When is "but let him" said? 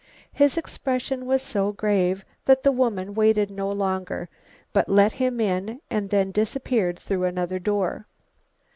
4.73-5.39